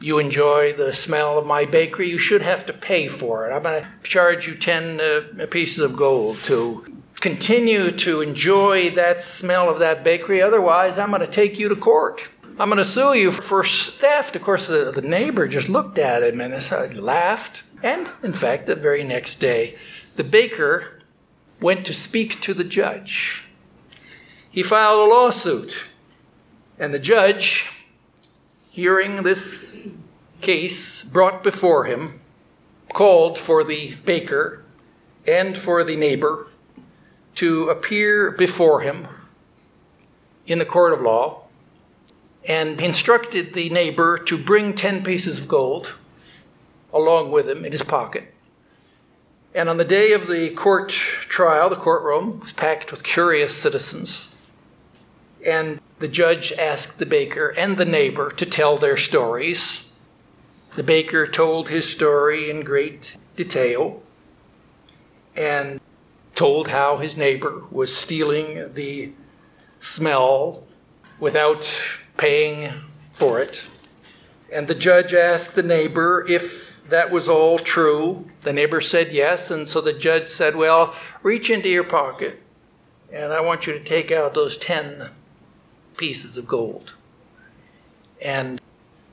[0.00, 3.54] you enjoy the smell of my bakery, you should have to pay for it.
[3.54, 9.24] I'm going to charge you 10 uh, pieces of gold to continue to enjoy that
[9.24, 10.42] smell of that bakery.
[10.42, 12.28] Otherwise, I'm going to take you to court.
[12.58, 14.34] I'm going to sue you for theft.
[14.34, 17.62] Of course, the, the neighbor just looked at him and uh, laughed.
[17.82, 19.76] And in fact, the very next day,
[20.16, 21.02] the baker
[21.60, 23.44] went to speak to the judge.
[24.50, 25.88] He filed a lawsuit,
[26.78, 27.66] and the judge
[28.70, 29.76] hearing this
[30.40, 32.20] case brought before him
[32.94, 34.62] called for the baker
[35.26, 36.48] and for the neighbor
[37.34, 39.08] to appear before him
[40.46, 41.45] in the court of law
[42.46, 45.96] and instructed the neighbor to bring 10 pieces of gold
[46.92, 48.32] along with him in his pocket.
[49.54, 54.34] And on the day of the court trial, the courtroom was packed with curious citizens.
[55.44, 59.90] And the judge asked the baker and the neighbor to tell their stories.
[60.74, 64.02] The baker told his story in great detail
[65.34, 65.80] and
[66.34, 69.12] told how his neighbor was stealing the
[69.80, 70.64] smell
[71.18, 72.72] without paying
[73.12, 73.66] for it.
[74.52, 78.26] And the judge asked the neighbor if that was all true.
[78.42, 82.40] The neighbor said yes, and so the judge said, Well, reach into your pocket,
[83.12, 85.10] and I want you to take out those 10
[85.96, 86.94] pieces of gold.
[88.22, 88.60] And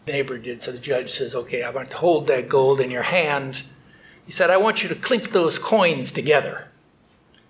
[0.06, 2.92] the neighbor did, so the judge says, Okay, I want to hold that gold in
[2.92, 3.64] your hand.
[4.26, 6.70] He said, I want you to clink those coins together.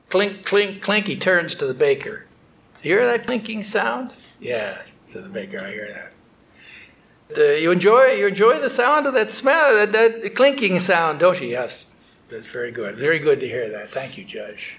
[0.10, 1.08] Clink, clink, clink.
[1.08, 2.26] He turns to the baker.
[2.82, 4.14] You hear that clinking sound?
[4.40, 4.84] Yeah,
[5.14, 6.12] to the baker, I hear that.
[7.38, 11.42] Uh, you enjoy you enjoy the sound of that smell, that, that clinking sound, don't
[11.42, 11.48] you?
[11.48, 11.88] Yes,
[12.30, 12.98] that's very good.
[12.98, 13.90] Very good to hear that.
[13.92, 14.78] Thank you, Judge.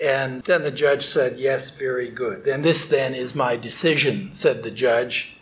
[0.00, 2.44] And then the judge said, Yes, very good.
[2.44, 5.36] Then this then is my decision, said the judge.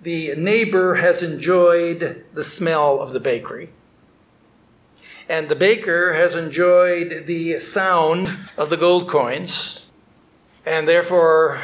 [0.00, 3.70] The neighbor has enjoyed the smell of the bakery.
[5.28, 9.86] And the baker has enjoyed the sound of the gold coins.
[10.66, 11.60] And therefore,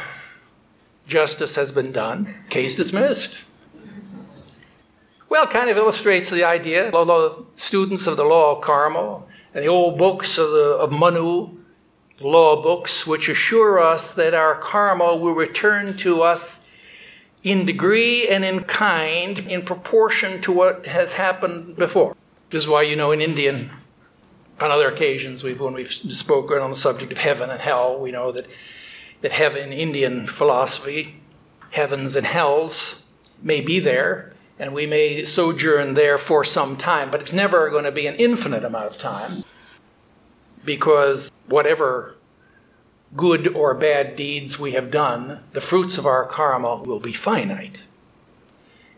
[1.08, 2.34] justice has been done.
[2.50, 3.40] Case dismissed.
[5.28, 6.92] Well, kind of illustrates the idea.
[6.92, 11.58] Although students of the law of karma and the old books of, the, of Manu,
[12.20, 16.64] law books, which assure us that our karma will return to us
[17.42, 22.16] in degree and in kind in proportion to what has happened before.
[22.50, 23.70] This is why you know in Indian,
[24.60, 28.10] on other occasions, we've, when we've spoken on the subject of heaven and hell, we
[28.10, 28.46] know that,
[29.20, 31.20] that heaven, Indian philosophy,
[31.70, 33.04] heavens and hells
[33.42, 37.84] may be there, and we may sojourn there for some time, but it's never going
[37.84, 39.44] to be an infinite amount of time
[40.64, 42.16] because whatever
[43.16, 47.84] good or bad deeds we have done, the fruits of our karma will be finite.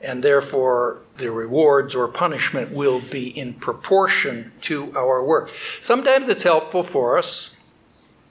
[0.03, 5.51] And therefore, the rewards or punishment will be in proportion to our work.
[5.81, 7.55] Sometimes it's helpful for us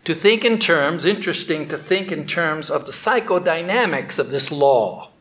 [0.06, 5.12] to think in terms, interesting to think in terms of the psychodynamics of this law.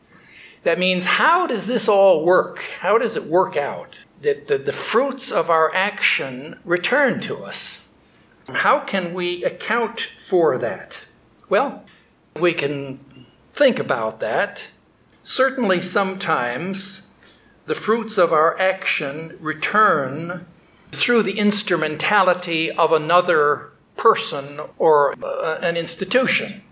[0.63, 2.59] That means, how does this all work?
[2.79, 7.81] How does it work out that the, the fruits of our action return to us?
[8.49, 11.05] How can we account for that?
[11.49, 11.85] Well,
[12.39, 12.99] we can
[13.53, 14.69] think about that.
[15.23, 17.07] Certainly, sometimes
[17.67, 20.45] the fruits of our action return
[20.91, 23.69] through the instrumentality of another
[23.99, 26.63] person or uh, an institution,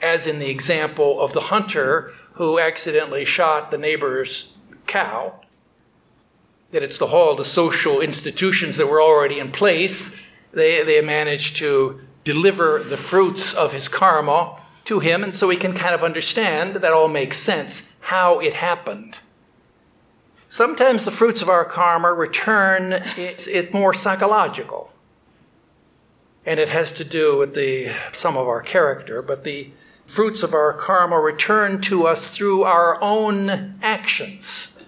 [0.00, 4.54] as in the example of the hunter who accidentally shot the neighbor's
[4.86, 5.34] cow.
[6.70, 10.18] That it's the whole the social institutions that were already in place.
[10.52, 15.56] They, they managed to deliver the fruits of his karma to him, and so he
[15.56, 19.20] can kind of understand that all makes sense how it happened.
[20.48, 24.92] Sometimes the fruits of our karma return, it's, it's more psychological.
[26.46, 29.70] And it has to do with the some of our character, but the
[30.10, 34.82] fruits of our karma return to us through our own actions.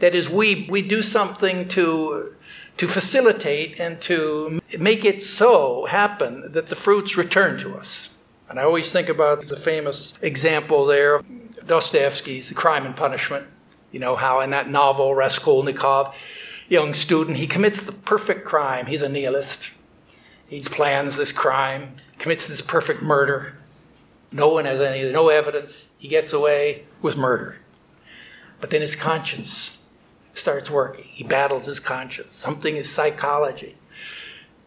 [0.00, 2.36] That is, we, we do something to,
[2.76, 8.10] to facilitate and to make it so happen that the fruits return to us.
[8.50, 11.24] And I always think about the famous example there of
[11.66, 13.46] Dostoevsky's The Crime and Punishment.
[13.90, 16.14] You know how in that novel, Raskolnikov,
[16.68, 18.86] young student, he commits the perfect crime.
[18.86, 19.70] He's a nihilist.
[20.52, 23.54] He plans this crime, commits this perfect murder.
[24.30, 25.90] No one has any, no evidence.
[25.96, 27.56] He gets away with murder.
[28.60, 29.78] But then his conscience
[30.34, 31.04] starts working.
[31.04, 32.34] He battles his conscience.
[32.34, 33.76] Something is psychology.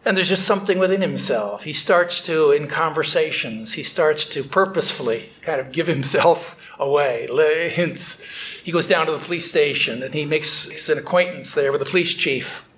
[0.04, 1.62] And there's just something within himself.
[1.62, 7.28] He starts to, in conversations, he starts to purposefully kind of give himself away.
[7.70, 8.20] Hints.
[8.64, 11.78] He goes down to the police station and he makes, makes an acquaintance there with
[11.78, 12.68] the police chief.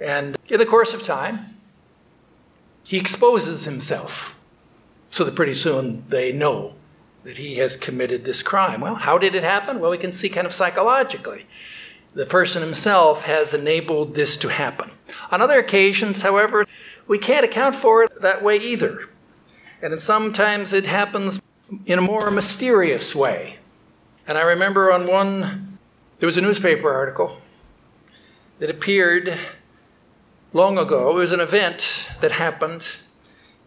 [0.00, 1.57] And in the course of time,
[2.88, 4.40] he exposes himself
[5.10, 6.72] so that pretty soon they know
[7.22, 8.80] that he has committed this crime.
[8.80, 9.78] Well, how did it happen?
[9.78, 11.44] Well, we can see kind of psychologically.
[12.14, 14.92] The person himself has enabled this to happen.
[15.30, 16.64] On other occasions, however,
[17.06, 19.10] we can't account for it that way either.
[19.82, 21.42] And sometimes it happens
[21.84, 23.58] in a more mysterious way.
[24.26, 25.78] And I remember on one
[26.20, 27.36] There was a newspaper article
[28.60, 29.38] that appeared
[30.52, 31.10] long ago.
[31.10, 32.98] It was an event that happened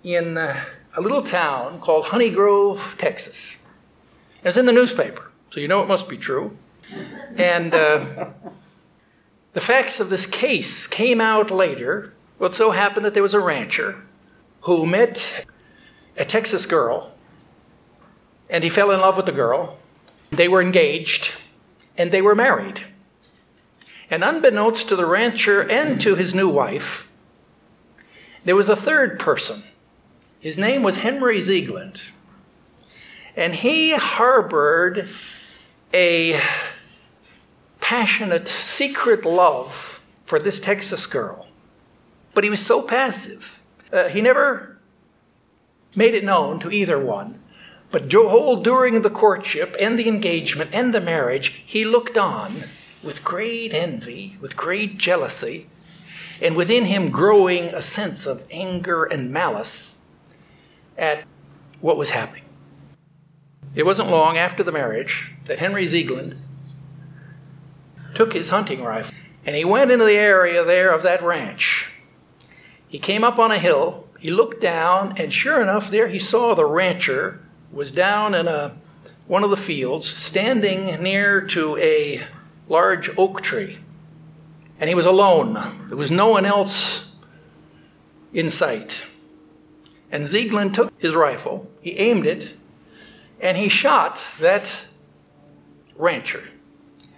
[0.03, 0.63] in uh,
[0.95, 3.61] a little town called Honey Grove, Texas.
[4.43, 6.57] It was in the newspaper, so you know it must be true.
[7.37, 8.05] And uh,
[9.53, 12.13] the facts of this case came out later.
[12.39, 14.01] Well, it so happened that there was a rancher
[14.61, 15.45] who met
[16.17, 17.13] a Texas girl,
[18.49, 19.77] and he fell in love with the girl.
[20.31, 21.33] They were engaged,
[21.97, 22.81] and they were married.
[24.11, 27.09] And unbeknownst to the rancher and to his new wife,
[28.43, 29.63] there was a third person.
[30.41, 32.03] His name was Henry Ziegland.
[33.37, 35.07] And he harbored
[35.93, 36.41] a
[37.79, 41.47] passionate, secret love for this Texas girl.
[42.33, 43.61] But he was so passive.
[43.93, 44.77] Uh, he never
[45.95, 47.39] made it known to either one.
[47.91, 52.63] But Joel, during the courtship and the engagement and the marriage, he looked on
[53.03, 55.67] with great envy, with great jealousy,
[56.41, 59.99] and within him growing a sense of anger and malice
[60.97, 61.23] at
[61.79, 62.45] what was happening.
[63.73, 66.37] It wasn't long after the marriage that Henry Ziegland
[68.13, 71.91] took his hunting rifle and he went into the area there of that ranch.
[72.87, 76.53] He came up on a hill, he looked down, and sure enough, there he saw
[76.53, 77.39] the rancher
[77.71, 78.75] was down in a,
[79.27, 82.21] one of the fields, standing near to a
[82.71, 83.77] large oak tree.
[84.79, 85.53] And he was alone.
[85.87, 87.11] There was no one else
[88.33, 89.05] in sight.
[90.09, 92.53] And Ziegland took his rifle, he aimed it,
[93.39, 94.85] and he shot that
[95.97, 96.43] rancher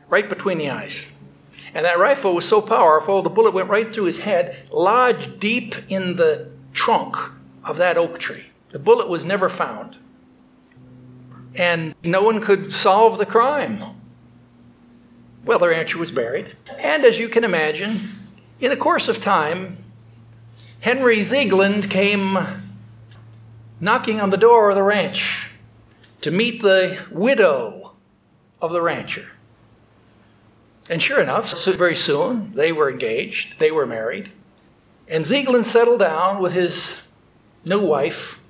[0.09, 1.11] right between the eyes.
[1.73, 5.75] And that rifle was so powerful, the bullet went right through his head, lodged deep
[5.89, 7.15] in the trunk
[7.63, 8.45] of that oak tree.
[8.69, 9.97] The bullet was never found.
[11.55, 13.83] And no one could solve the crime.
[15.45, 16.55] Well, the rancher was buried.
[16.77, 17.99] And as you can imagine,
[18.61, 19.77] in the course of time,
[20.79, 22.37] Henry Ziegland came
[23.79, 25.49] knocking on the door of the ranch
[26.21, 27.91] to meet the widow
[28.61, 29.27] of the rancher.
[30.89, 34.31] And sure enough, very soon they were engaged, they were married,
[35.07, 37.01] and Ziegland settled down with his
[37.65, 38.41] new wife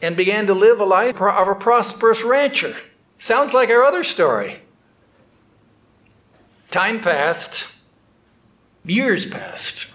[0.00, 2.76] and began to live a life of a prosperous rancher.
[3.18, 4.60] Sounds like our other story.
[6.70, 7.68] Time passed,
[8.84, 9.86] years passed,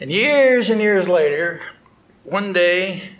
[0.00, 1.60] and years and years later,
[2.24, 3.10] one day,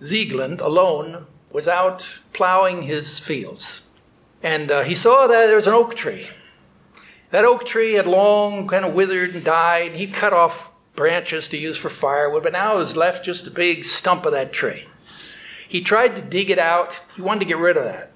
[0.00, 3.82] Ziegland alone was out plowing his fields.
[4.40, 6.28] And uh, he saw that there was an oak tree.
[7.32, 9.96] That oak tree had long kind of withered and died.
[9.96, 13.50] He cut off branches to use for firewood, but now it was left just a
[13.50, 14.84] big stump of that tree.
[15.68, 17.00] He tried to dig it out.
[17.16, 18.12] He wanted to get rid of that.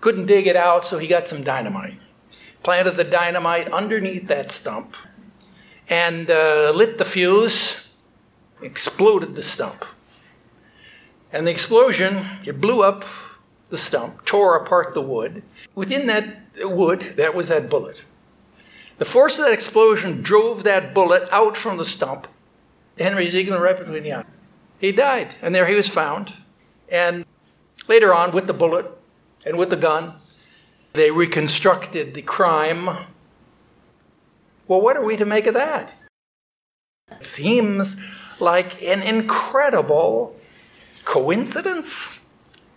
[0.00, 1.98] Couldn't dig it out, so he got some dynamite.
[2.62, 4.94] Planted the dynamite underneath that stump
[5.88, 7.92] and uh, lit the fuse,
[8.62, 9.84] exploded the stump.
[11.32, 13.04] And the explosion, it blew up
[13.70, 15.42] the stump, tore apart the wood.
[15.74, 18.02] Within that wood, that was that bullet.
[18.98, 22.28] The force of that explosion drove that bullet out from the stump.
[22.98, 24.26] Henry Ziegland right between the eyes.
[24.78, 26.34] He died, and there he was found.
[26.88, 27.24] And
[27.88, 28.86] later on, with the bullet
[29.46, 30.14] and with the gun,
[30.92, 32.86] they reconstructed the crime.
[34.66, 35.92] Well, what are we to make of that?
[37.10, 38.04] It seems
[38.38, 40.36] like an incredible
[41.04, 42.24] coincidence.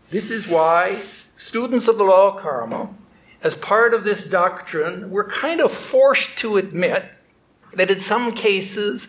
[0.10, 1.02] This is why
[1.38, 2.90] students of the law of karma,
[3.42, 7.06] as part of this doctrine, were kind of forced to admit
[7.74, 9.08] that in some cases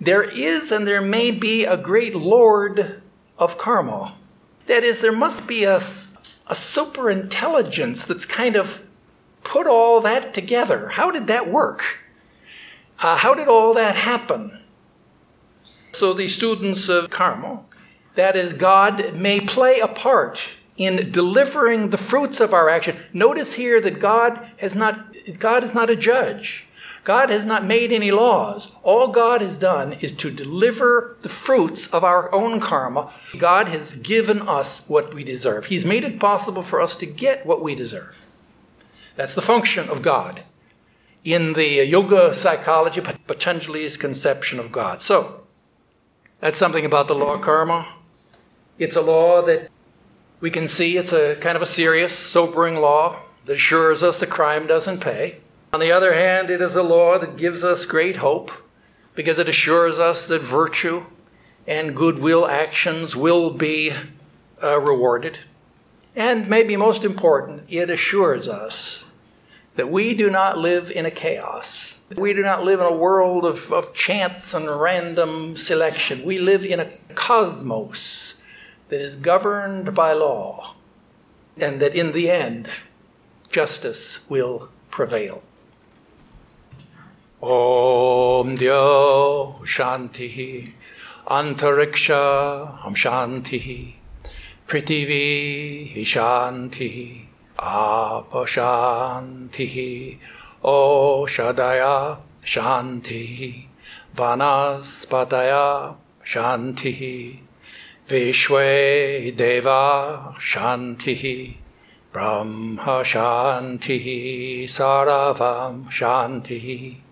[0.00, 3.00] there is and there may be a great lord
[3.38, 4.16] of karma.
[4.66, 5.80] That is, there must be a,
[6.46, 8.86] a super intelligence that's kind of
[9.42, 10.88] put all that together.
[10.90, 12.00] How did that work?
[13.00, 14.60] Uh, how did all that happen?
[15.92, 17.60] So, the students of karma,
[18.14, 22.96] that is, God may play a part in delivering the fruits of our action.
[23.12, 26.66] Notice here that God has not, God is not a judge.
[27.04, 28.72] God has not made any laws.
[28.82, 33.12] All God has done is to deliver the fruits of our own karma.
[33.36, 35.66] God has given us what we deserve.
[35.66, 38.16] He's made it possible for us to get what we deserve.
[39.16, 40.42] That's the function of God
[41.24, 45.00] in the yoga psychology, Patanjali's conception of God.
[45.00, 45.44] So,
[46.40, 47.86] that's something about the law of karma.
[48.78, 49.70] It's a law that
[50.40, 54.26] we can see it's a kind of a serious, sobering law that assures us the
[54.26, 55.38] crime doesn't pay.
[55.74, 58.52] On the other hand, it is a law that gives us great hope
[59.16, 61.06] because it assures us that virtue
[61.66, 63.92] and goodwill actions will be
[64.62, 65.40] uh, rewarded.
[66.14, 69.04] And maybe most important, it assures us
[69.74, 72.00] that we do not live in a chaos.
[72.16, 76.24] We do not live in a world of, of chance and random selection.
[76.24, 78.40] We live in a cosmos
[78.90, 80.76] that is governed by law,
[81.56, 82.68] and that in the end,
[83.50, 85.42] justice will prevail.
[87.44, 90.72] Om Dio Shanti
[91.26, 93.92] Antariksha Shanti
[94.66, 97.20] Prithivi Shanti
[97.58, 98.56] Apashanti
[100.64, 103.66] Oshadaya Shanti
[104.16, 107.40] Vanaspataya Shanti
[108.08, 111.56] Vishwe Deva Shanti
[112.10, 117.03] Brahma Shanti Saravam Shanti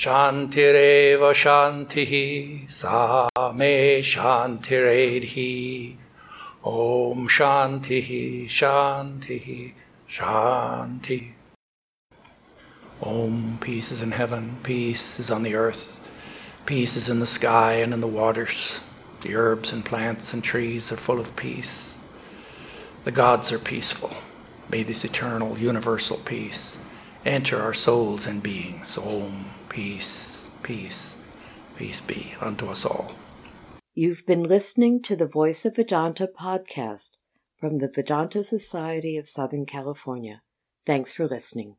[0.00, 3.28] Shantireva Shanti Same
[4.02, 5.96] Shantiredhi
[6.64, 9.74] Om Shanti Shanti
[10.08, 11.32] Shanti
[13.02, 16.08] Om peace is in heaven, peace is on the earth,
[16.64, 18.80] peace is in the sky and in the waters.
[19.20, 21.98] The herbs and plants and trees are full of peace.
[23.04, 24.12] The gods are peaceful.
[24.70, 26.78] May this eternal, universal peace
[27.26, 28.96] enter our souls and beings.
[28.96, 31.16] Om, peace, peace,
[31.76, 33.12] peace be unto us all.
[33.94, 37.12] You've been listening to the Voice of Vedanta podcast
[37.58, 40.42] from the Vedanta Society of Southern California.
[40.84, 41.76] Thanks for listening.